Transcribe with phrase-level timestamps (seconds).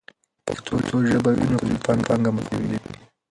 [0.45, 2.95] که پښتو ژبه وي نو کلتوري پانګه مو خوندي وي.